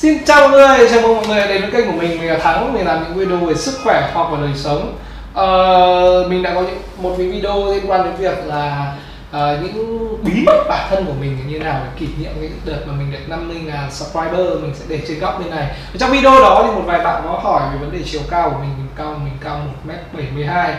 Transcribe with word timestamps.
Xin 0.00 0.24
chào 0.24 0.48
mọi 0.48 0.50
người, 0.50 0.88
chào 0.90 1.02
mừng 1.02 1.16
mọi 1.16 1.26
người 1.26 1.48
đến 1.48 1.62
với 1.62 1.70
kênh 1.70 1.86
của 1.86 1.98
mình, 1.98 2.18
mình 2.18 2.28
là 2.28 2.38
Thắng, 2.38 2.74
mình 2.74 2.86
làm 2.86 3.04
những 3.04 3.14
video 3.14 3.36
về 3.36 3.54
sức 3.54 3.78
khỏe, 3.84 4.10
hoặc 4.14 4.28
và 4.30 4.38
đời 4.40 4.50
sống. 4.54 4.94
Ờ, 5.34 6.26
Mình 6.28 6.42
đã 6.42 6.54
có 6.54 6.60
những, 6.60 6.78
một 6.98 7.14
cái 7.18 7.26
video 7.26 7.72
liên 7.72 7.90
quan 7.90 8.04
đến 8.04 8.16
việc 8.16 8.46
là 8.46 8.96
uh, 9.30 9.62
những 9.62 10.08
bí 10.24 10.32
mật 10.46 10.64
bản 10.68 10.86
thân 10.90 11.06
của 11.06 11.12
mình 11.20 11.36
như 11.48 11.58
thế 11.58 11.64
nào 11.64 11.80
để 11.84 11.90
kỷ 11.98 12.06
niệm 12.18 12.32
cái 12.40 12.50
đợt 12.64 12.78
mà 12.86 12.92
mình 12.98 13.12
được 13.12 13.36
50.000 13.36 13.90
subscriber 13.90 14.62
mình 14.62 14.74
sẽ 14.74 14.84
để 14.88 15.00
trên 15.08 15.18
góc 15.18 15.40
bên 15.40 15.50
này. 15.50 15.76
Trong 15.98 16.10
video 16.10 16.40
đó 16.40 16.64
thì 16.66 16.74
một 16.76 16.82
vài 16.86 16.98
bạn 17.04 17.22
có 17.24 17.38
hỏi 17.42 17.62
về 17.72 17.78
vấn 17.78 17.92
đề 17.92 17.98
chiều 18.04 18.20
cao 18.30 18.50
của 18.50 18.56
mình, 18.60 18.70
mình 18.78 18.88
cao 18.96 19.20
mình 19.24 19.34
cao 19.44 19.60
1m72 19.86 20.72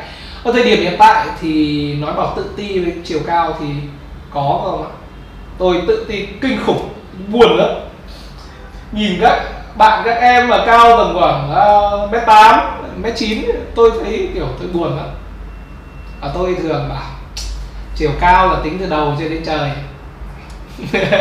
Ở 0.44 0.52
thời 0.54 0.64
điểm 0.64 0.80
hiện 0.80 0.96
tại 1.00 1.28
thì 1.42 1.94
nói 1.96 2.14
bảo 2.14 2.34
tự 2.36 2.46
ti 2.58 2.80
với 2.80 2.94
chiều 3.04 3.20
cao 3.28 3.54
thì 3.60 3.66
có 4.32 4.62
không 4.64 4.84
ạ? 4.84 4.90
Tôi 5.58 5.82
tự 5.88 6.06
ti 6.10 6.26
kinh 6.42 6.58
khủng, 6.66 6.90
buồn 7.32 7.58
lắm 7.58 7.91
nhìn 8.92 9.22
các 9.22 9.44
bạn 9.78 10.02
các 10.06 10.14
em 10.14 10.48
mà 10.48 10.64
cao 10.66 10.98
tầm 10.98 11.14
khoảng 11.14 11.52
uh, 12.04 12.12
mét 12.12 12.26
tám 12.26 12.82
mét 13.02 13.14
chín 13.16 13.46
tôi 13.76 13.92
thấy 14.04 14.30
kiểu 14.34 14.48
tôi 14.60 14.68
buồn 14.74 14.98
lắm. 14.98 15.08
Và 16.22 16.32
tôi 16.34 16.56
thường 16.64 16.90
bảo 16.90 17.04
chiều 17.96 18.12
cao 18.20 18.48
là 18.48 18.60
tính 18.64 18.78
từ 18.80 18.90
đầu 18.90 19.16
cho 19.20 19.30
đến 19.30 19.44
trời. 19.46 19.70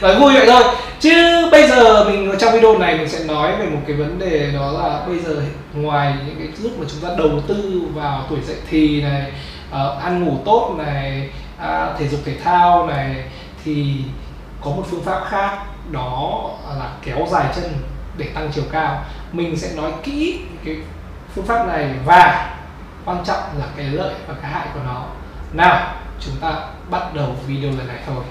Nói 0.00 0.20
vui 0.20 0.34
vậy 0.34 0.46
thôi. 0.46 0.62
Chứ 1.00 1.48
bây 1.50 1.68
giờ 1.68 2.04
mình 2.04 2.32
trong 2.38 2.52
video 2.52 2.78
này 2.78 2.98
mình 2.98 3.08
sẽ 3.08 3.24
nói 3.24 3.56
về 3.56 3.66
một 3.66 3.80
cái 3.86 3.96
vấn 3.96 4.18
đề 4.18 4.50
đó 4.54 4.70
là 4.70 5.00
bây 5.06 5.18
giờ 5.18 5.42
ngoài 5.74 6.14
những 6.26 6.36
cái 6.38 6.48
lúc 6.62 6.72
mà 6.78 6.86
chúng 6.90 7.00
ta 7.00 7.14
đầu 7.18 7.40
tư 7.46 7.82
vào 7.94 8.26
tuổi 8.30 8.38
dậy 8.46 8.56
thì 8.70 9.02
này 9.02 9.32
uh, 9.70 10.02
ăn 10.02 10.24
ngủ 10.24 10.36
tốt 10.44 10.74
này 10.78 11.30
uh, 11.58 11.98
thể 11.98 12.08
dục 12.08 12.20
thể 12.24 12.34
thao 12.44 12.86
này 12.86 13.24
thì 13.64 13.96
có 14.64 14.70
một 14.70 14.84
phương 14.90 15.04
pháp 15.04 15.20
khác 15.28 15.58
đó 15.90 16.50
là 16.78 16.90
kéo 17.02 17.26
dài 17.30 17.52
chân 17.56 17.72
để 18.16 18.28
tăng 18.34 18.50
chiều 18.54 18.64
cao. 18.72 19.04
Mình 19.32 19.56
sẽ 19.56 19.74
nói 19.76 19.92
kỹ 20.02 20.40
cái 20.64 20.76
phương 21.34 21.46
pháp 21.46 21.66
này 21.66 21.90
và 22.04 22.54
quan 23.04 23.24
trọng 23.24 23.42
là 23.58 23.66
cái 23.76 23.86
lợi 23.86 24.14
và 24.26 24.34
cái 24.42 24.50
hại 24.50 24.66
của 24.74 24.80
nó. 24.86 25.04
Nào, 25.52 25.94
chúng 26.20 26.34
ta 26.40 26.52
bắt 26.90 27.14
đầu 27.14 27.36
video 27.46 27.70
lần 27.70 27.88
này 27.88 27.98
thôi. 28.06 28.24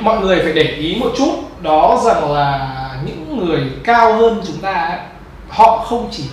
Mọi 0.00 0.20
người 0.20 0.42
phải 0.42 0.52
để 0.52 0.62
ý 0.62 0.96
một 1.00 1.10
chút, 1.18 1.32
đó 1.62 2.02
rằng 2.04 2.32
là 2.32 2.74
những 3.04 3.38
người 3.38 3.60
cao 3.84 4.12
hơn 4.12 4.42
chúng 4.46 4.58
ta 4.58 4.98
họ 5.48 5.84
không 5.88 6.08
chỉ 6.12 6.24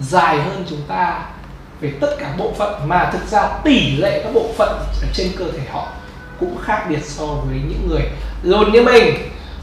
dài 0.00 0.42
hơn 0.42 0.64
chúng 0.70 0.82
ta 0.88 1.22
về 1.80 1.92
tất 2.00 2.16
cả 2.18 2.34
bộ 2.38 2.52
phận, 2.58 2.88
mà 2.88 3.10
thực 3.12 3.26
ra 3.28 3.48
tỷ 3.64 3.96
lệ 3.96 4.20
các 4.24 4.34
bộ 4.34 4.46
phận 4.56 4.68
ở 5.02 5.08
trên 5.14 5.32
cơ 5.38 5.44
thể 5.52 5.60
họ 5.72 5.86
cũng 6.40 6.58
khác 6.62 6.86
biệt 6.88 7.04
so 7.04 7.26
với 7.26 7.54
những 7.54 7.88
người 7.88 8.02
lùn 8.42 8.72
như 8.72 8.82
mình. 8.82 9.14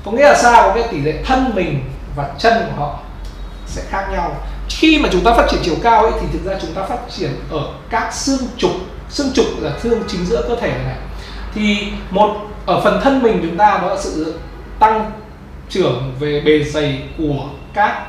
Có 0.05 0.11
nghĩa 0.11 0.23
là 0.23 0.37
sao? 0.41 0.63
Có 0.63 0.73
cái 0.75 0.87
tỷ 0.91 1.01
lệ 1.01 1.23
thân 1.25 1.51
mình 1.55 1.83
và 2.15 2.29
chân 2.37 2.53
của 2.65 2.81
họ 2.81 2.99
sẽ 3.67 3.81
khác 3.89 4.07
nhau. 4.11 4.35
Khi 4.69 4.99
mà 4.99 5.09
chúng 5.11 5.23
ta 5.23 5.33
phát 5.33 5.47
triển 5.51 5.59
chiều 5.63 5.75
cao 5.83 6.03
ấy, 6.03 6.11
thì 6.21 6.27
thực 6.33 6.45
ra 6.45 6.57
chúng 6.61 6.73
ta 6.73 6.83
phát 6.83 6.97
triển 7.17 7.31
ở 7.51 7.61
các 7.89 8.13
xương 8.13 8.47
trục. 8.57 8.71
Xương 9.09 9.33
trục 9.33 9.45
là 9.59 9.71
xương 9.79 10.03
chính 10.07 10.25
giữa 10.25 10.45
cơ 10.49 10.55
thể 10.55 10.71
này. 10.85 10.97
Thì 11.53 11.87
một, 12.09 12.35
ở 12.65 12.81
phần 12.83 13.01
thân 13.03 13.23
mình 13.23 13.39
chúng 13.41 13.57
ta 13.57 13.79
đó 13.81 13.87
là 13.87 14.01
sự 14.01 14.39
tăng 14.79 15.11
trưởng 15.69 16.15
về 16.19 16.41
bề 16.45 16.63
dày 16.63 17.03
của 17.17 17.45
các 17.73 18.07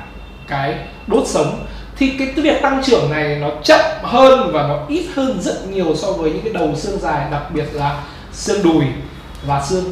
cái 0.49 0.75
đốt 1.07 1.27
sống 1.27 1.67
thì 1.97 2.13
cái 2.19 2.29
việc 2.37 2.63
tăng 2.63 2.83
trưởng 2.85 3.11
này 3.11 3.37
nó 3.41 3.49
chậm 3.63 3.81
hơn 4.03 4.51
và 4.53 4.63
nó 4.63 4.79
ít 4.89 5.07
hơn 5.15 5.41
rất 5.41 5.69
nhiều 5.69 5.97
so 5.97 6.13
với 6.13 6.31
những 6.31 6.43
cái 6.45 6.53
đầu 6.53 6.75
xương 6.77 6.99
dài 7.01 7.27
đặc 7.31 7.43
biệt 7.55 7.67
là 7.73 8.03
xương 8.33 8.63
đùi 8.63 8.85
và 9.47 9.63
xương 9.63 9.85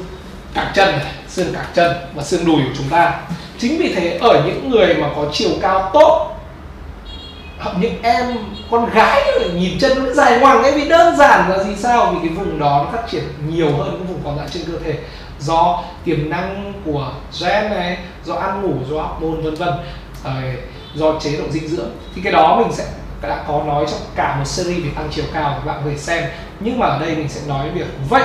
cẳng 0.55 0.73
chân 0.75 0.91
này, 0.99 1.13
xương 1.29 1.55
cẳng 1.55 1.67
chân 1.75 1.97
và 2.15 2.23
xương 2.23 2.47
đùi 2.47 2.57
của 2.57 2.75
chúng 2.77 2.89
ta. 2.91 3.21
Chính 3.59 3.79
vì 3.79 3.95
thế 3.95 4.19
ở 4.21 4.43
những 4.47 4.71
người 4.71 4.95
mà 4.95 5.09
có 5.17 5.27
chiều 5.33 5.51
cao 5.63 5.91
tốt 5.93 6.35
hoặc 7.59 7.77
những 7.81 8.03
em 8.03 8.27
con 8.71 8.91
gái 8.91 9.23
nhìn 9.55 9.79
chân 9.79 10.05
nó 10.05 10.13
dài 10.13 10.39
ngoằng 10.39 10.63
ấy 10.63 10.73
vì 10.73 10.89
đơn 10.89 11.17
giản 11.17 11.51
là 11.51 11.65
gì 11.65 11.71
sao? 11.77 12.13
Vì 12.13 12.29
cái 12.29 12.37
vùng 12.37 12.59
đó 12.59 12.85
nó 12.85 12.99
phát 12.99 13.09
triển 13.11 13.23
nhiều 13.49 13.73
hơn 13.73 13.91
cái 13.91 14.07
vùng 14.09 14.21
còn 14.25 14.37
lại 14.37 14.47
trên 14.51 14.63
cơ 14.67 14.79
thể 14.85 14.95
do 15.41 15.85
tiềm 16.05 16.31
năng 16.31 16.73
của 16.85 17.13
gen 17.41 17.71
này, 17.71 17.99
do 18.25 18.35
ăn 18.35 18.63
ngủ, 18.63 18.75
do 18.91 19.03
hormone, 19.03 19.43
vân 19.43 19.55
vân 19.55 19.75
ờ, 20.25 20.33
do 20.95 21.21
chế 21.21 21.37
độ 21.37 21.45
dinh 21.51 21.69
dưỡng. 21.69 21.91
Thì 22.15 22.23
cái 22.25 22.33
đó 22.33 22.57
mình 22.57 22.73
sẽ 22.73 22.85
đã 23.23 23.45
có 23.49 23.63
nói 23.67 23.85
trong 23.91 24.01
cả 24.17 24.37
một 24.39 24.45
series 24.45 24.85
về 24.85 24.91
tăng 24.97 25.09
chiều 25.11 25.25
cao 25.33 25.51
các 25.51 25.73
bạn 25.73 25.81
có 25.85 25.91
thể 25.91 25.97
xem. 25.97 26.25
Nhưng 26.61 26.79
mà 26.79 26.87
ở 26.87 26.99
đây 26.99 27.17
mình 27.17 27.29
sẽ 27.29 27.41
nói 27.49 27.71
việc 27.71 27.87
vậy 28.09 28.25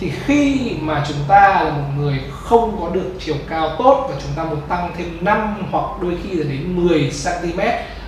thì 0.00 0.12
khi 0.26 0.76
mà 0.80 1.04
chúng 1.08 1.16
ta 1.28 1.62
là 1.64 1.70
một 1.70 1.84
người 1.96 2.20
không 2.32 2.78
có 2.80 2.88
được 2.88 3.10
chiều 3.20 3.36
cao 3.48 3.76
tốt 3.78 4.06
và 4.08 4.14
chúng 4.22 4.32
ta 4.36 4.44
muốn 4.44 4.60
tăng 4.68 4.92
thêm 4.98 5.18
5 5.20 5.54
hoặc 5.70 5.84
đôi 6.02 6.14
khi 6.22 6.36
là 6.36 6.44
đến 6.44 6.86
10 6.86 7.12
cm 7.24 7.60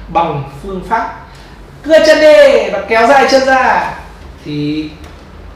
bằng 0.08 0.50
phương 0.62 0.84
pháp 0.88 1.20
cưa 1.82 2.06
chân 2.06 2.20
đi 2.20 2.70
và 2.72 2.82
kéo 2.88 3.06
dài 3.06 3.26
chân 3.30 3.44
ra, 3.44 3.92
thì 4.44 4.90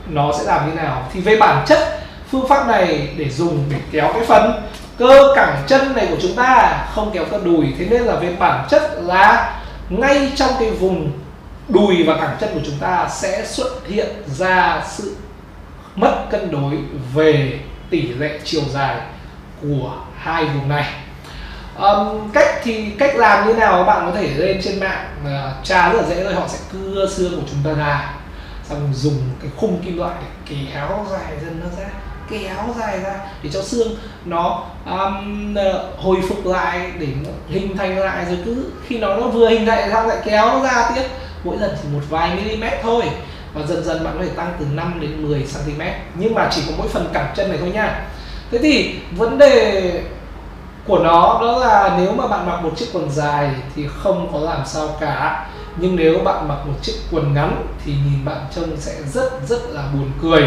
nó 0.08 0.32
sẽ 0.38 0.44
làm 0.44 0.69
như 0.69 0.75
nào? 0.75 1.08
Thì 1.12 1.20
về 1.20 1.37
bản 1.37 1.64
chất 1.66 1.97
phương 2.30 2.48
pháp 2.48 2.66
này 2.68 3.08
để 3.16 3.30
dùng 3.30 3.64
để 3.70 3.76
kéo 3.92 4.10
cái 4.12 4.24
phần 4.26 4.62
cơ 4.98 5.32
cẳng 5.36 5.62
chân 5.66 5.94
này 5.96 6.06
của 6.10 6.16
chúng 6.22 6.34
ta 6.34 6.86
không 6.94 7.10
kéo 7.14 7.24
cơ 7.30 7.40
đùi. 7.44 7.66
Thế 7.78 7.86
nên 7.90 8.02
là 8.02 8.16
về 8.16 8.36
bản 8.38 8.66
chất 8.70 8.82
là 9.02 9.60
ngay 9.88 10.32
trong 10.36 10.50
cái 10.60 10.70
vùng 10.70 11.12
đùi 11.68 12.02
và 12.02 12.16
cẳng 12.20 12.36
chân 12.40 12.50
của 12.54 12.60
chúng 12.64 12.78
ta 12.80 13.08
sẽ 13.10 13.46
xuất 13.46 13.88
hiện 13.88 14.08
ra 14.26 14.84
sự 14.88 15.16
mất 15.96 16.24
cân 16.30 16.50
đối 16.50 16.78
về 17.14 17.60
tỷ 17.90 18.02
lệ 18.02 18.38
chiều 18.44 18.62
dài 18.72 18.96
của 19.62 19.92
hai 20.18 20.44
vùng 20.44 20.68
này. 20.68 20.94
Um, 21.78 22.30
cách 22.32 22.60
thì 22.62 22.90
cách 22.98 23.16
làm 23.16 23.48
như 23.48 23.54
nào 23.54 23.72
các 23.72 23.84
bạn 23.84 24.12
có 24.12 24.20
thể 24.20 24.28
lên 24.36 24.60
trên 24.62 24.80
mạng 24.80 25.06
uh, 25.24 25.64
tra 25.64 25.88
rất 25.92 25.98
là 26.00 26.08
dễ 26.08 26.24
thôi 26.24 26.34
họ 26.34 26.48
sẽ 26.48 26.58
cưa 26.72 27.06
xương 27.10 27.36
của 27.36 27.46
chúng 27.50 27.60
ta 27.64 27.80
ra 27.80 28.14
xong 28.64 28.90
dùng 28.94 29.18
cái 29.42 29.50
khung 29.56 29.82
kim 29.84 29.98
loại 29.98 30.14
để 30.20 30.56
kéo 30.72 31.06
dài 31.10 31.32
dần 31.44 31.60
nó 31.60 31.82
ra 31.82 31.88
kéo 32.30 32.74
dài 32.78 33.00
ra 33.00 33.14
để 33.42 33.50
cho 33.52 33.62
xương 33.62 33.88
nó 34.24 34.64
um, 34.86 35.54
ờ, 35.54 35.90
hồi 35.96 36.16
phục 36.28 36.46
lại 36.46 36.90
để 36.98 37.06
nó 37.24 37.30
hình 37.48 37.76
thành 37.76 37.98
lại 37.98 38.24
rồi 38.24 38.38
cứ 38.44 38.64
khi 38.86 38.98
nó 38.98 39.16
nó 39.16 39.26
vừa 39.26 39.48
hình 39.48 39.66
thành 39.66 39.90
ra 39.90 40.02
lại 40.02 40.16
kéo 40.24 40.60
ra 40.62 40.90
tiếp. 40.94 41.04
Mỗi 41.44 41.56
lần 41.56 41.70
chỉ 41.82 41.88
một 41.92 42.02
vài 42.10 42.30
mm 42.30 42.64
thôi 42.82 43.02
và 43.54 43.66
dần 43.66 43.84
dần 43.84 44.04
bạn 44.04 44.14
có 44.18 44.24
thể 44.24 44.30
tăng 44.30 44.52
từ 44.60 44.66
5 44.72 44.98
đến 45.00 45.28
10 45.28 45.42
cm. 45.42 45.82
Nhưng 46.14 46.34
mà 46.34 46.48
chỉ 46.52 46.62
có 46.66 46.72
mỗi 46.78 46.88
phần 46.88 47.10
cẳng 47.12 47.32
chân 47.36 47.48
này 47.48 47.58
thôi 47.60 47.70
nha. 47.74 48.06
Thế 48.50 48.58
thì 48.58 48.94
vấn 49.16 49.38
đề 49.38 49.92
của 50.86 50.98
nó 50.98 51.38
đó 51.42 51.58
là 51.58 51.96
nếu 51.98 52.12
mà 52.12 52.26
bạn 52.26 52.46
mặc 52.46 52.60
một 52.62 52.70
chiếc 52.76 52.86
quần 52.92 53.10
dài 53.10 53.50
thì 53.76 53.86
không 53.96 54.32
có 54.32 54.38
làm 54.38 54.60
sao 54.66 54.88
cả 55.00 55.46
nhưng 55.80 55.96
nếu 55.96 56.18
bạn 56.18 56.48
mặc 56.48 56.58
một 56.66 56.74
chiếc 56.82 56.92
quần 57.10 57.34
ngắn 57.34 57.66
thì 57.84 57.92
nhìn 57.92 58.24
bạn 58.24 58.46
trông 58.54 58.76
sẽ 58.76 59.02
rất 59.12 59.30
rất 59.48 59.70
là 59.70 59.82
buồn 59.92 60.10
cười. 60.22 60.42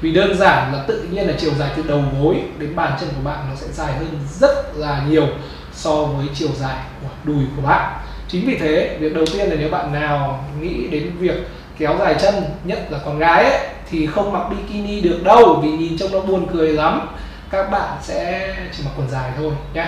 Vì 0.00 0.12
đơn 0.12 0.38
giản 0.38 0.72
là 0.72 0.84
tự 0.88 1.02
nhiên 1.02 1.26
là 1.26 1.34
chiều 1.38 1.50
dài 1.58 1.70
từ 1.76 1.82
đầu 1.82 2.02
gối 2.20 2.36
đến 2.58 2.76
bàn 2.76 2.92
chân 3.00 3.08
của 3.08 3.22
bạn 3.24 3.46
nó 3.50 3.56
sẽ 3.56 3.66
dài 3.72 3.92
hơn 3.92 4.08
rất 4.40 4.76
là 4.76 5.04
nhiều 5.08 5.26
so 5.72 6.04
với 6.04 6.26
chiều 6.34 6.48
dài 6.58 6.76
của 7.02 7.08
đùi 7.24 7.44
của 7.56 7.62
bạn. 7.62 8.00
Chính 8.28 8.46
vì 8.46 8.58
thế 8.58 8.96
việc 9.00 9.14
đầu 9.14 9.24
tiên 9.26 9.48
là 9.50 9.56
nếu 9.58 9.70
bạn 9.70 9.92
nào 9.92 10.44
nghĩ 10.60 10.86
đến 10.90 11.10
việc 11.18 11.48
kéo 11.78 11.96
dài 11.98 12.14
chân 12.20 12.34
nhất 12.64 12.86
là 12.90 12.98
con 13.04 13.18
gái 13.18 13.44
ấy, 13.44 13.68
thì 13.90 14.06
không 14.06 14.32
mặc 14.32 14.42
bikini 14.50 15.00
được 15.00 15.20
đâu 15.24 15.60
vì 15.62 15.70
nhìn 15.70 15.98
trông 15.98 16.12
nó 16.12 16.20
buồn 16.20 16.46
cười 16.52 16.72
lắm. 16.72 17.08
Các 17.50 17.70
bạn 17.70 17.98
sẽ 18.02 18.54
chỉ 18.76 18.82
mặc 18.84 18.90
quần 18.96 19.10
dài 19.10 19.30
thôi 19.36 19.52
nhé 19.74 19.86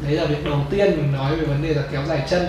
đấy 0.00 0.12
là 0.12 0.24
việc 0.24 0.44
đầu 0.44 0.58
tiên 0.70 0.96
mình 0.96 1.12
nói 1.12 1.36
về 1.36 1.44
vấn 1.44 1.62
đề 1.62 1.74
là 1.74 1.82
kéo 1.92 2.02
dài 2.08 2.22
chân 2.30 2.48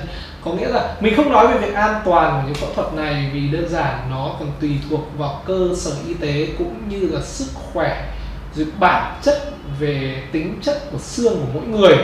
có 0.50 0.56
nghĩa 0.56 0.68
là 0.68 0.96
mình 1.00 1.14
không 1.16 1.32
nói 1.32 1.48
về 1.48 1.58
việc 1.58 1.74
an 1.74 2.02
toàn 2.06 2.42
của 2.42 2.48
những 2.48 2.56
phẫu 2.56 2.74
thuật 2.74 2.94
này 2.94 3.30
vì 3.34 3.48
đơn 3.48 3.70
giản 3.70 4.08
nó 4.12 4.36
còn 4.40 4.52
tùy 4.62 4.72
thuộc 4.90 5.08
vào 5.18 5.42
cơ 5.46 5.70
sở 5.76 5.92
y 6.08 6.14
tế 6.14 6.48
cũng 6.58 6.90
như 6.90 7.10
là 7.12 7.22
sức 7.22 7.48
khỏe, 7.54 8.14
rồi 8.56 8.68
bản 8.80 9.20
chất 9.24 9.54
về 9.80 10.24
tính 10.32 10.60
chất 10.62 10.92
của 10.92 11.00
xương 11.00 11.34
của 11.34 11.60
mỗi 11.60 11.64
người. 11.64 11.98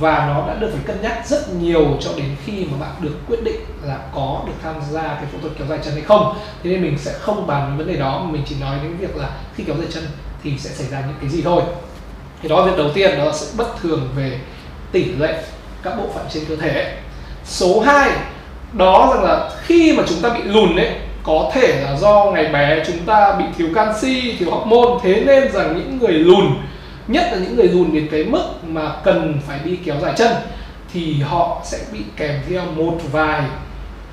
Và 0.00 0.26
nó 0.26 0.46
đã 0.46 0.54
được 0.60 0.70
phải 0.72 0.82
cân 0.86 1.02
nhắc 1.02 1.26
rất 1.26 1.54
nhiều 1.54 1.96
cho 2.00 2.10
đến 2.16 2.36
khi 2.44 2.66
mà 2.70 2.86
bạn 2.86 2.90
được 3.00 3.14
quyết 3.28 3.44
định 3.44 3.60
là 3.82 3.98
có 4.14 4.42
được 4.46 4.52
tham 4.62 4.74
gia 4.90 5.02
cái 5.02 5.24
phẫu 5.32 5.40
thuật 5.40 5.52
kéo 5.58 5.66
dài 5.66 5.78
chân 5.84 5.94
hay 5.94 6.02
không. 6.02 6.36
Thế 6.62 6.70
nên 6.70 6.82
mình 6.82 6.98
sẽ 6.98 7.12
không 7.12 7.46
bàn 7.46 7.70
về 7.70 7.84
vấn 7.84 7.94
đề 7.94 8.00
đó 8.00 8.22
mà 8.24 8.30
mình 8.30 8.42
chỉ 8.46 8.56
nói 8.60 8.76
đến 8.82 8.96
việc 8.96 9.16
là 9.16 9.30
khi 9.56 9.64
kéo 9.64 9.76
dài 9.76 9.86
chân 9.90 10.04
thì 10.42 10.58
sẽ 10.58 10.70
xảy 10.70 10.86
ra 10.86 11.00
những 11.00 11.16
cái 11.20 11.30
gì 11.30 11.42
thôi. 11.42 11.62
Thì 12.42 12.48
đó 12.48 12.62
việc 12.62 12.76
đầu 12.76 12.90
tiên 12.94 13.18
đó 13.18 13.24
là 13.24 13.32
sự 13.32 13.46
bất 13.56 13.66
thường 13.82 14.08
về 14.16 14.40
tỷ 14.92 15.04
lệ 15.04 15.42
các 15.82 15.96
bộ 15.98 16.04
phận 16.14 16.26
trên 16.30 16.44
cơ 16.44 16.56
thể 16.56 16.98
số 17.44 17.80
2 17.80 18.10
đó 18.72 19.12
rằng 19.14 19.24
là 19.24 19.50
khi 19.62 19.92
mà 19.92 20.02
chúng 20.08 20.20
ta 20.22 20.28
bị 20.28 20.42
lùn 20.42 20.76
ấy, 20.76 20.90
có 21.22 21.50
thể 21.54 21.82
là 21.84 21.96
do 21.96 22.24
ngày 22.34 22.44
bé 22.44 22.84
chúng 22.86 22.98
ta 22.98 23.34
bị 23.38 23.44
thiếu 23.58 23.68
canxi, 23.74 24.36
thiếu 24.38 24.50
hormone. 24.50 25.00
Thế 25.02 25.22
nên 25.26 25.52
rằng 25.52 25.76
những 25.76 25.98
người 25.98 26.12
lùn, 26.12 26.46
nhất 27.08 27.28
là 27.32 27.38
những 27.38 27.56
người 27.56 27.68
lùn 27.68 27.94
đến 27.94 28.08
cái 28.10 28.24
mức 28.24 28.44
mà 28.68 28.92
cần 29.04 29.40
phải 29.48 29.58
đi 29.64 29.76
kéo 29.84 29.96
dài 30.02 30.12
chân, 30.16 30.32
thì 30.92 31.20
họ 31.20 31.60
sẽ 31.64 31.78
bị 31.92 31.98
kèm 32.16 32.40
theo 32.48 32.62
một 32.76 32.98
vài, 33.12 33.42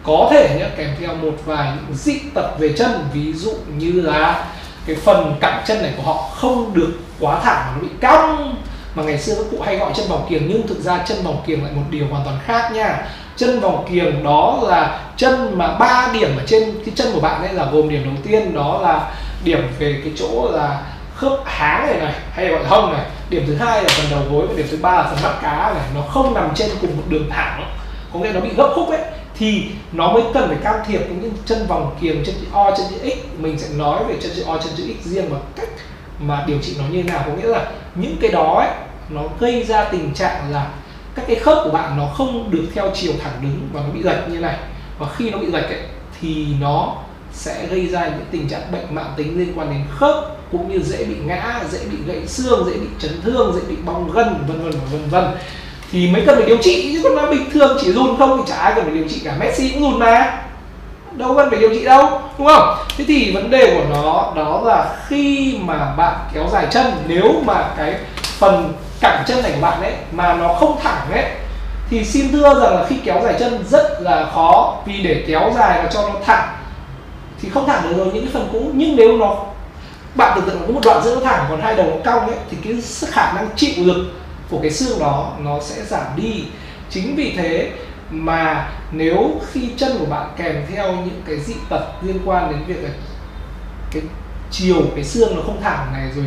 có 0.03 0.27
thể 0.31 0.55
nhé 0.59 0.65
kèm 0.77 0.89
theo 0.99 1.15
một 1.15 1.33
vài 1.45 1.71
những 1.75 1.97
dị 1.97 2.19
tật 2.33 2.59
về 2.59 2.73
chân. 2.77 2.91
Ví 3.13 3.33
dụ 3.33 3.51
như 3.77 4.01
là 4.01 4.45
cái 4.85 4.95
phần 4.95 5.35
cẳng 5.39 5.63
chân 5.67 5.81
này 5.81 5.93
của 5.97 6.03
họ 6.03 6.29
không 6.33 6.73
được 6.73 6.91
quá 7.19 7.39
thẳng 7.43 7.65
mà 7.65 7.71
nó 7.75 7.81
bị 7.81 7.87
cong 8.01 8.55
mà 8.99 9.05
ngày 9.05 9.19
xưa 9.19 9.35
các 9.35 9.45
cụ 9.51 9.57
hay 9.61 9.77
gọi 9.77 9.91
chân 9.95 10.07
vòng 10.09 10.25
kiềng 10.29 10.45
nhưng 10.47 10.67
thực 10.67 10.79
ra 10.79 11.03
chân 11.07 11.23
vòng 11.23 11.41
kiềng 11.47 11.63
lại 11.63 11.73
một 11.75 11.83
điều 11.89 12.07
hoàn 12.07 12.25
toàn 12.25 12.37
khác 12.45 12.71
nha. 12.73 12.97
Chân 13.35 13.59
vòng 13.59 13.85
kiềng 13.91 14.23
đó 14.23 14.59
là 14.67 14.99
chân 15.17 15.57
mà 15.57 15.75
ba 15.75 16.09
điểm 16.13 16.37
ở 16.37 16.43
trên 16.47 16.63
cái 16.85 16.93
chân 16.95 17.07
của 17.13 17.19
bạn 17.19 17.41
ấy 17.41 17.53
là 17.53 17.65
gồm 17.71 17.89
điểm 17.89 18.03
đầu 18.05 18.13
tiên 18.23 18.55
đó 18.55 18.79
là 18.83 19.11
điểm 19.43 19.67
về 19.79 20.01
cái 20.03 20.13
chỗ 20.17 20.51
là 20.51 20.81
khớp 21.15 21.33
háng 21.45 21.87
này 21.87 21.97
này 21.99 22.13
hay 22.31 22.47
gọi 22.47 22.63
là 22.63 22.69
hông 22.69 22.93
này. 22.93 23.05
Điểm 23.29 23.43
thứ 23.47 23.55
hai 23.55 23.83
là 23.83 23.89
phần 23.89 24.05
đầu 24.11 24.21
gối 24.31 24.47
và 24.47 24.53
điểm 24.57 24.67
thứ 24.71 24.77
ba 24.81 24.91
là 24.91 25.03
phần 25.03 25.23
mắt 25.23 25.39
cá 25.41 25.73
này. 25.75 25.83
Nó 25.95 26.01
không 26.01 26.33
nằm 26.33 26.49
trên 26.55 26.69
cùng 26.81 26.97
một 26.97 27.03
đường 27.09 27.29
thẳng. 27.29 27.75
Có 28.13 28.19
nghĩa 28.19 28.31
nó 28.33 28.39
bị 28.39 28.49
gấp 28.57 28.71
khúc 28.75 28.89
ấy. 28.89 29.01
Thì 29.37 29.63
nó 29.91 30.11
mới 30.11 30.23
cần 30.33 30.47
phải 30.47 30.57
can 30.63 30.79
thiệp 30.87 31.01
những 31.09 31.31
chân 31.45 31.67
vòng 31.67 31.95
kiềng 32.01 32.23
chân 32.25 32.35
chữ 32.41 32.47
O 32.53 32.71
chân 32.71 32.85
chữ 32.89 33.09
X. 33.09 33.17
Mình 33.37 33.59
sẽ 33.59 33.67
nói 33.75 34.03
về 34.07 34.15
chân 34.21 34.31
chữ 34.35 34.43
O 34.47 34.57
chân 34.57 34.73
chữ 34.77 34.83
X 35.03 35.05
riêng 35.05 35.25
và 35.29 35.37
cách 35.55 35.69
mà 36.19 36.43
điều 36.47 36.57
trị 36.61 36.75
nó 36.79 36.83
như 36.91 37.03
thế 37.03 37.09
nào. 37.09 37.23
Có 37.25 37.31
nghĩa 37.33 37.47
là 37.47 37.65
những 37.95 38.15
cái 38.21 38.31
đó 38.31 38.55
ấy, 38.59 38.69
nó 39.09 39.21
gây 39.39 39.63
ra 39.63 39.83
tình 39.83 40.13
trạng 40.13 40.51
là 40.51 40.67
các 41.15 41.25
cái 41.27 41.35
khớp 41.35 41.57
của 41.63 41.71
bạn 41.71 41.97
nó 41.97 42.05
không 42.05 42.51
được 42.51 42.63
theo 42.75 42.91
chiều 42.93 43.13
thẳng 43.23 43.33
đứng 43.41 43.69
và 43.73 43.81
nó 43.81 43.89
bị 43.93 44.03
lệch 44.03 44.29
như 44.29 44.39
này. 44.39 44.55
Và 44.99 45.07
khi 45.15 45.29
nó 45.29 45.37
bị 45.37 45.47
lệch 45.47 45.69
ấy, 45.69 45.81
thì 46.21 46.47
nó 46.59 46.95
sẽ 47.33 47.67
gây 47.67 47.87
ra 47.87 48.07
những 48.07 48.25
tình 48.31 48.49
trạng 48.49 48.71
bệnh 48.71 48.95
mạng 48.95 49.13
tính 49.17 49.39
liên 49.39 49.53
quan 49.55 49.69
đến 49.69 49.81
khớp 49.89 50.15
cũng 50.51 50.71
như 50.71 50.79
dễ 50.83 51.05
bị 51.05 51.15
ngã 51.25 51.61
dễ 51.69 51.79
bị 51.91 51.97
gãy 52.07 52.27
xương 52.27 52.65
dễ 52.65 52.73
bị 52.73 52.87
chấn 52.99 53.21
thương 53.21 53.53
dễ 53.55 53.61
bị 53.69 53.75
bong 53.85 54.11
gân 54.11 54.27
vân 54.47 54.63
vân 54.63 54.71
vân 54.91 55.09
vân. 55.09 55.23
Thì 55.91 56.11
mới 56.11 56.23
cần 56.25 56.35
phải 56.35 56.45
điều 56.45 56.57
trị 56.57 56.89
chứ 56.93 56.99
còn 57.03 57.15
nó 57.15 57.31
bình 57.31 57.49
thường 57.51 57.77
chỉ 57.81 57.91
run 57.91 58.17
không 58.17 58.37
thì 58.37 58.43
chả 58.47 58.55
ai 58.55 58.73
cần 58.75 58.85
phải 58.85 58.93
điều 58.93 59.07
trị 59.07 59.21
cả. 59.23 59.35
Messi 59.39 59.69
cũng 59.69 59.81
run 59.81 59.99
mà. 59.99 60.43
Đâu 61.11 61.35
cần 61.35 61.49
phải 61.49 61.59
điều 61.59 61.69
trị 61.69 61.85
đâu 61.85 62.21
đúng 62.37 62.47
không? 62.47 62.77
Thế 62.97 63.05
thì 63.07 63.31
vấn 63.31 63.49
đề 63.49 63.75
của 63.75 63.95
nó 63.95 64.33
đó 64.35 64.61
là 64.65 64.95
khi 65.07 65.57
mà 65.61 65.93
bạn 65.97 66.15
kéo 66.33 66.47
dài 66.51 66.67
chân 66.71 66.85
nếu 67.07 67.41
mà 67.45 67.69
cái 67.77 67.95
phần 68.37 68.73
cẳng 69.01 69.23
chân 69.27 69.43
này 69.43 69.51
của 69.55 69.61
bạn 69.61 69.81
ấy 69.81 69.93
mà 70.11 70.33
nó 70.33 70.53
không 70.53 70.79
thẳng 70.83 71.11
ấy, 71.11 71.25
thì 71.89 72.05
xin 72.05 72.31
thưa 72.31 72.61
rằng 72.61 72.75
là 72.75 72.85
khi 72.89 72.95
kéo 73.05 73.21
dài 73.23 73.35
chân 73.39 73.63
rất 73.69 74.01
là 74.01 74.25
khó 74.33 74.77
vì 74.85 75.01
để 75.03 75.23
kéo 75.27 75.51
dài 75.55 75.79
và 75.83 75.89
cho 75.91 76.01
nó 76.01 76.15
thẳng 76.25 76.55
thì 77.41 77.49
không 77.49 77.67
thẳng 77.67 77.81
được 77.83 77.97
rồi, 77.97 78.07
những 78.13 78.23
cái 78.23 78.33
phần 78.33 78.49
cũ. 78.51 78.71
Nhưng 78.73 78.95
nếu 78.95 79.17
nó, 79.17 79.45
bạn 80.15 80.31
tưởng 80.35 80.45
tượng 80.45 80.67
có 80.67 80.73
một 80.73 80.81
đoạn 80.83 81.01
giữa 81.03 81.15
nó 81.15 81.21
thẳng 81.21 81.45
còn 81.49 81.61
hai 81.61 81.75
đầu 81.75 81.85
nó 81.85 82.11
cong 82.11 82.27
ấy, 82.27 82.37
thì 82.51 82.57
cái 82.63 82.81
sức 82.81 83.09
khả 83.11 83.33
năng 83.33 83.49
chịu 83.55 83.85
lực 83.85 84.05
của 84.49 84.59
cái 84.61 84.71
xương 84.71 84.99
đó 84.99 85.31
nó 85.39 85.59
sẽ 85.61 85.83
giảm 85.85 86.05
đi. 86.15 86.45
Chính 86.89 87.15
vì 87.15 87.33
thế 87.37 87.71
mà 88.09 88.71
nếu 88.91 89.31
khi 89.51 89.69
chân 89.77 89.97
của 89.99 90.05
bạn 90.05 90.27
kèm 90.37 90.65
theo 90.73 90.91
những 90.91 91.21
cái 91.27 91.39
dị 91.39 91.53
tật 91.69 91.81
liên 92.01 92.19
quan 92.25 92.51
đến 92.51 92.59
việc 92.67 92.83
là 92.83 92.89
cái 93.91 94.01
chiều 94.51 94.81
cái 94.95 95.03
xương 95.03 95.35
nó 95.35 95.41
không 95.41 95.61
thẳng 95.61 95.93
này 95.93 96.11
rồi 96.15 96.25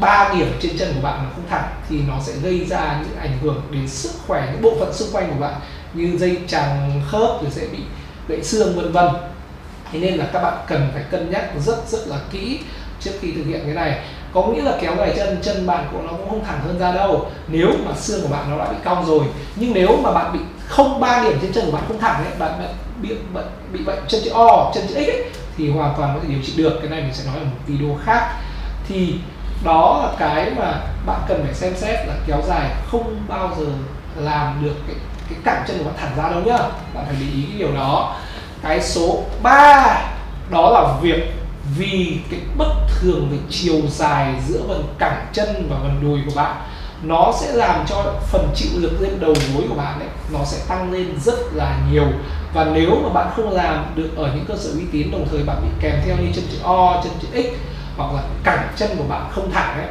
ba 0.00 0.34
điểm 0.34 0.46
trên 0.60 0.78
chân 0.78 0.92
của 0.94 1.00
bạn 1.02 1.24
nó 1.24 1.30
không 1.34 1.44
thẳng 1.50 1.68
thì 1.88 2.00
nó 2.08 2.14
sẽ 2.22 2.32
gây 2.42 2.64
ra 2.64 3.00
những 3.02 3.18
ảnh 3.18 3.38
hưởng 3.42 3.62
đến 3.70 3.88
sức 3.88 4.10
khỏe 4.26 4.48
những 4.52 4.62
bộ 4.62 4.74
phận 4.80 4.92
xung 4.92 5.08
quanh 5.12 5.30
của 5.30 5.40
bạn 5.40 5.54
như 5.94 6.18
dây 6.18 6.38
chằng 6.48 7.02
khớp 7.08 7.42
rồi 7.42 7.50
sẽ 7.50 7.66
bị 7.72 7.78
gãy 8.28 8.44
xương 8.44 8.76
vân 8.76 8.92
vân. 8.92 9.08
Thế 9.92 9.98
nên 9.98 10.14
là 10.14 10.26
các 10.32 10.42
bạn 10.42 10.54
cần 10.66 10.90
phải 10.94 11.02
cân 11.10 11.30
nhắc 11.30 11.50
rất 11.66 11.88
rất 11.88 12.06
là 12.06 12.16
kỹ 12.30 12.60
trước 13.00 13.10
khi 13.20 13.32
thực 13.32 13.42
hiện 13.46 13.60
cái 13.64 13.74
này. 13.74 14.00
Có 14.34 14.46
nghĩa 14.46 14.62
là 14.62 14.78
kéo 14.80 14.96
dài 14.96 15.12
chân 15.16 15.38
chân 15.42 15.66
bạn 15.66 15.88
cũng 15.92 16.06
nó 16.06 16.12
cũng 16.12 16.30
không 16.30 16.44
thẳng 16.44 16.60
hơn 16.66 16.78
ra 16.78 16.92
đâu. 16.92 17.30
Nếu 17.48 17.68
mà 17.84 17.94
xương 17.96 18.22
của 18.22 18.28
bạn 18.28 18.50
nó 18.50 18.58
đã 18.58 18.72
bị 18.72 18.76
cong 18.84 19.06
rồi 19.06 19.24
nhưng 19.56 19.72
nếu 19.74 19.98
mà 20.02 20.12
bạn 20.12 20.32
bị 20.32 20.38
không 20.66 21.00
ba 21.00 21.22
điểm 21.22 21.38
trên 21.42 21.52
chân 21.52 21.64
của 21.66 21.72
bạn 21.72 21.84
không 21.88 21.98
thẳng 21.98 22.24
ấy 22.24 22.34
bạn 22.38 22.52
bị 23.02 23.08
bị 23.08 23.14
bệnh 23.34 23.46
bị 23.72 23.84
bệnh 23.84 23.98
chân 24.08 24.20
chữ 24.24 24.30
O 24.30 24.72
chân 24.74 24.84
chữ 24.88 24.94
X 24.94 24.96
ấy, 24.96 25.24
thì 25.56 25.70
hoàn 25.70 25.94
toàn 25.96 26.14
có 26.14 26.20
thể 26.22 26.28
điều 26.28 26.42
trị 26.42 26.52
được. 26.56 26.78
Cái 26.80 26.90
này 26.90 27.00
mình 27.00 27.14
sẽ 27.14 27.24
nói 27.26 27.36
ở 27.38 27.44
một 27.44 27.56
video 27.66 27.98
khác. 28.04 28.30
Thì 28.88 29.14
đó 29.64 30.00
là 30.02 30.12
cái 30.18 30.50
mà 30.56 30.80
bạn 31.06 31.20
cần 31.28 31.44
phải 31.44 31.54
xem 31.54 31.72
xét 31.76 32.06
là 32.06 32.14
kéo 32.26 32.42
dài 32.48 32.70
không 32.90 33.16
bao 33.28 33.54
giờ 33.58 33.66
làm 34.16 34.64
được 34.64 34.74
cái 34.86 34.96
cái 35.28 35.38
cẳng 35.44 35.64
chân 35.68 35.78
của 35.78 35.84
bạn 35.84 35.94
thẳng 36.00 36.12
ra 36.16 36.30
đâu 36.30 36.40
nhá. 36.40 36.58
Bạn 36.94 37.04
phải 37.06 37.16
để 37.20 37.26
ý 37.34 37.42
cái 37.42 37.58
điều 37.58 37.72
đó. 37.74 38.16
Cái 38.62 38.82
số 38.82 39.24
3 39.42 40.00
đó 40.50 40.70
là 40.70 40.94
việc 41.00 41.32
vì 41.76 42.18
cái 42.30 42.40
bất 42.56 42.72
thường 42.88 43.28
về 43.30 43.38
chiều 43.50 43.80
dài 43.88 44.34
giữa 44.48 44.60
phần 44.68 44.94
cẳng 44.98 45.26
chân 45.32 45.68
và 45.70 45.76
phần 45.82 45.98
đùi 46.02 46.20
của 46.26 46.32
bạn 46.36 46.56
nó 47.02 47.32
sẽ 47.40 47.52
làm 47.52 47.84
cho 47.88 48.14
phần 48.30 48.48
chịu 48.54 48.70
lực 48.74 49.00
lên 49.00 49.20
đầu 49.20 49.34
gối 49.54 49.64
của 49.68 49.74
bạn 49.74 50.00
ấy 50.00 50.08
nó 50.32 50.44
sẽ 50.44 50.58
tăng 50.68 50.92
lên 50.92 51.06
rất 51.20 51.38
là 51.54 51.78
nhiều. 51.92 52.06
Và 52.54 52.64
nếu 52.64 52.90
mà 53.02 53.08
bạn 53.08 53.30
không 53.36 53.50
làm 53.50 53.84
được 53.94 54.10
ở 54.16 54.30
những 54.34 54.44
cơ 54.48 54.54
sở 54.56 54.70
uy 54.70 54.84
tín 54.92 55.10
đồng 55.10 55.28
thời 55.30 55.42
bạn 55.42 55.56
bị 55.62 55.68
kèm 55.80 55.94
theo 56.06 56.16
như 56.16 56.32
chân 56.34 56.44
chữ 56.52 56.58
O, 56.62 57.00
chân 57.04 57.12
chữ 57.22 57.42
X 57.42 57.46
hoặc 57.96 58.14
là 58.14 58.22
cẳng 58.44 58.68
chân 58.76 58.90
của 58.98 59.04
bạn 59.08 59.30
không 59.30 59.50
thẳng 59.50 59.76
ấy 59.76 59.86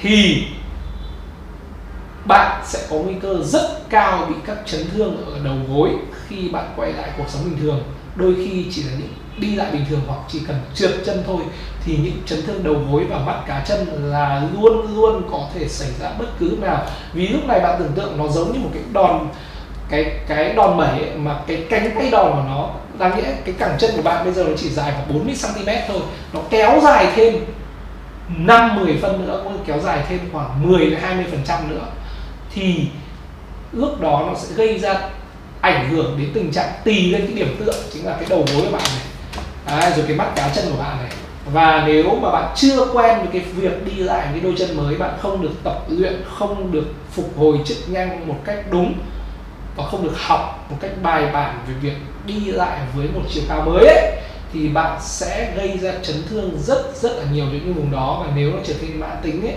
thì 0.00 0.46
bạn 2.24 2.62
sẽ 2.66 2.86
có 2.90 2.96
nguy 2.96 3.14
cơ 3.22 3.34
rất 3.42 3.90
cao 3.90 4.26
bị 4.28 4.34
các 4.46 4.56
chấn 4.66 4.80
thương 4.94 5.26
ở 5.26 5.38
đầu 5.44 5.56
gối 5.68 5.90
khi 6.28 6.48
bạn 6.48 6.72
quay 6.76 6.92
lại 6.92 7.10
cuộc 7.16 7.28
sống 7.28 7.44
bình 7.44 7.58
thường 7.60 7.82
đôi 8.14 8.34
khi 8.34 8.66
chỉ 8.70 8.82
là 8.82 8.92
những 8.98 9.08
đi 9.38 9.54
lại 9.54 9.72
bình 9.72 9.84
thường 9.90 10.00
hoặc 10.06 10.18
chỉ 10.28 10.40
cần 10.46 10.56
trượt 10.74 10.90
chân 11.06 11.22
thôi 11.26 11.42
thì 11.84 11.96
những 12.02 12.22
chấn 12.26 12.42
thương 12.46 12.64
đầu 12.64 12.74
gối 12.90 13.04
và 13.04 13.18
mắt 13.18 13.42
cá 13.46 13.64
chân 13.68 13.86
là 14.12 14.42
luôn 14.54 14.96
luôn 14.96 15.22
có 15.30 15.48
thể 15.54 15.68
xảy 15.68 15.88
ra 16.00 16.10
bất 16.18 16.26
cứ 16.38 16.50
lúc 16.50 16.60
nào. 16.60 16.86
Vì 17.12 17.28
lúc 17.28 17.46
này 17.46 17.60
bạn 17.60 17.76
tưởng 17.78 17.92
tượng 17.94 18.18
nó 18.18 18.28
giống 18.28 18.52
như 18.52 18.58
một 18.58 18.70
cái 18.74 18.82
đòn 18.92 19.28
cái 19.88 20.20
cái 20.28 20.52
đòn 20.52 20.76
bẩy 20.76 20.88
ấy, 20.88 21.14
mà 21.16 21.40
cái 21.46 21.66
cánh 21.70 21.90
tay 21.94 22.10
đòn 22.10 22.32
của 22.32 22.42
nó 22.48 22.70
đáng 22.98 23.16
nghĩa 23.16 23.32
cái 23.44 23.54
cẳng 23.58 23.76
chân 23.78 23.90
của 23.96 24.02
bạn 24.02 24.24
bây 24.24 24.32
giờ 24.32 24.44
nó 24.44 24.56
chỉ 24.56 24.68
dài 24.68 24.92
khoảng 24.92 25.14
40 25.14 25.34
cm 25.42 25.70
thôi 25.88 26.00
nó 26.32 26.40
kéo 26.50 26.80
dài 26.82 27.06
thêm 27.16 27.34
5 28.36 28.76
10 28.76 28.98
phân 29.02 29.26
nữa 29.26 29.40
cũng 29.44 29.64
kéo 29.66 29.78
dài 29.80 30.04
thêm 30.08 30.18
khoảng 30.32 30.68
10 30.68 30.90
đến 30.90 31.00
20 31.00 31.24
phần 31.30 31.40
trăm 31.44 31.70
nữa 31.70 31.84
thì 32.54 32.88
lúc 33.72 34.00
đó 34.00 34.24
nó 34.26 34.34
sẽ 34.34 34.54
gây 34.54 34.78
ra 34.78 34.94
ảnh 35.72 35.90
hưởng 35.90 36.18
đến 36.18 36.30
tình 36.34 36.52
trạng 36.52 36.72
tì 36.84 37.10
lên 37.10 37.26
cái 37.26 37.34
điểm 37.34 37.56
tựa 37.58 37.72
chính 37.92 38.06
là 38.06 38.12
cái 38.12 38.26
đầu 38.28 38.44
gối 38.54 38.62
của 38.64 38.72
bạn 38.72 38.82
này. 38.82 39.06
À, 39.80 39.92
rồi 39.96 40.04
cái 40.08 40.16
mắt 40.16 40.32
cá 40.36 40.48
chân 40.54 40.64
của 40.70 40.78
bạn 40.78 40.96
này. 41.02 41.10
Và 41.52 41.84
nếu 41.86 42.18
mà 42.22 42.30
bạn 42.30 42.54
chưa 42.56 42.86
quen 42.92 43.18
với 43.18 43.28
cái 43.32 43.42
việc 43.56 43.86
đi 43.86 44.02
lại 44.02 44.26
cái 44.30 44.40
đôi 44.40 44.54
chân 44.58 44.76
mới 44.76 44.94
bạn 44.94 45.18
không 45.20 45.42
được 45.42 45.52
tập 45.64 45.82
luyện 45.88 46.22
không 46.38 46.72
được 46.72 46.86
phục 47.10 47.38
hồi 47.38 47.58
chức 47.64 47.78
năng 47.90 48.28
một 48.28 48.36
cách 48.44 48.58
đúng 48.70 48.94
và 49.76 49.84
không 49.86 50.04
được 50.04 50.14
học 50.16 50.66
một 50.70 50.76
cách 50.80 50.90
bài 51.02 51.26
bản 51.32 51.58
về 51.68 51.74
việc 51.80 51.96
đi 52.26 52.40
lại 52.44 52.78
với 52.94 53.08
một 53.14 53.22
chiều 53.30 53.42
cao 53.48 53.62
mới 53.66 53.86
ấy 53.86 54.16
thì 54.52 54.68
bạn 54.68 54.98
sẽ 55.00 55.52
gây 55.56 55.78
ra 55.78 55.92
chấn 56.02 56.16
thương 56.30 56.58
rất 56.58 56.92
rất 56.94 57.12
là 57.16 57.24
nhiều 57.32 57.44
những 57.44 57.64
cái 57.64 57.72
vùng 57.72 57.92
đó. 57.92 58.22
Và 58.26 58.32
nếu 58.36 58.52
nó 58.52 58.58
trở 58.66 58.74
thành 58.80 59.00
mãn 59.00 59.16
tính 59.22 59.46
ấy 59.46 59.56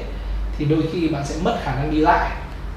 thì 0.57 0.65
đôi 0.65 0.83
khi 0.93 1.07
bạn 1.07 1.23
sẽ 1.25 1.35
mất 1.43 1.59
khả 1.63 1.75
năng 1.75 1.91
đi 1.91 1.97
lại 1.97 2.29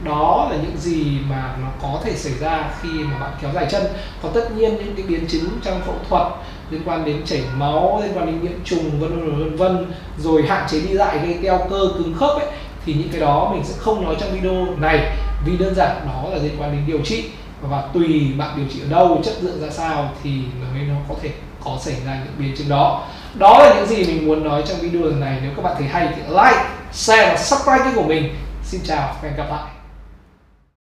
đó 0.02 0.48
là 0.50 0.56
những 0.56 0.76
gì 0.76 1.18
mà 1.30 1.56
nó 1.62 1.68
có 1.82 2.00
thể 2.04 2.16
xảy 2.16 2.32
ra 2.40 2.70
khi 2.82 2.88
mà 2.88 3.18
bạn 3.18 3.32
kéo 3.42 3.50
dài 3.54 3.66
chân. 3.70 3.82
Còn 4.22 4.32
tất 4.34 4.56
nhiên 4.56 4.76
những 4.76 4.94
cái 4.96 5.06
biến 5.06 5.26
chứng 5.28 5.48
trong 5.62 5.80
phẫu 5.80 5.94
thuật 6.08 6.22
liên 6.70 6.82
quan 6.86 7.04
đến 7.04 7.22
chảy 7.26 7.42
máu, 7.56 8.02
liên 8.04 8.16
quan 8.16 8.26
đến 8.26 8.40
nhiễm 8.42 8.64
trùng, 8.64 9.00
vân 9.00 9.10
vân 9.20 9.38
vân 9.38 9.56
vân, 9.56 9.92
rồi 10.18 10.42
hạn 10.42 10.66
chế 10.68 10.80
đi 10.80 10.92
lại 10.92 11.18
gây 11.18 11.38
teo 11.42 11.66
cơ, 11.70 11.88
cứng 11.98 12.14
khớp 12.14 12.30
ấy, 12.30 12.46
thì 12.86 12.94
những 12.94 13.08
cái 13.08 13.20
đó 13.20 13.50
mình 13.52 13.64
sẽ 13.64 13.74
không 13.78 14.04
nói 14.04 14.16
trong 14.20 14.32
video 14.32 14.66
này. 14.76 15.16
Vì 15.46 15.56
đơn 15.56 15.74
giản 15.76 16.06
đó 16.06 16.28
là 16.30 16.36
liên 16.42 16.56
quan 16.58 16.72
đến 16.72 16.82
điều 16.86 17.00
trị. 17.04 17.24
Và 17.70 17.82
tùy 17.94 18.32
bạn 18.38 18.50
điều 18.56 18.66
trị 18.74 18.80
ở 18.80 18.88
đâu, 18.88 19.20
chất 19.24 19.34
lượng 19.40 19.60
ra 19.60 19.70
sao 19.70 20.10
thì 20.22 20.30
mới 20.74 20.82
nó 20.82 20.94
có 21.08 21.14
thể 21.22 21.30
có 21.64 21.78
xảy 21.80 21.94
ra 22.06 22.18
những 22.24 22.34
biến 22.38 22.56
chứng 22.56 22.68
đó. 22.68 23.02
Đó 23.34 23.58
là 23.58 23.74
những 23.74 23.86
gì 23.86 24.04
mình 24.04 24.26
muốn 24.26 24.44
nói 24.44 24.62
trong 24.68 24.78
video 24.78 25.02
lần 25.02 25.20
này. 25.20 25.38
Nếu 25.42 25.52
các 25.56 25.62
bạn 25.62 25.74
thấy 25.78 25.88
hay 25.88 26.08
thì 26.16 26.22
like, 26.28 26.64
share 26.92 27.28
và 27.28 27.36
subscribe 27.36 27.84
kênh 27.84 27.94
của 27.94 28.02
mình. 28.02 28.34
Xin 28.64 28.80
chào 28.84 29.14
và 29.22 29.28
hẹn 29.28 29.36
gặp 29.36 29.46
lại. 29.50 29.73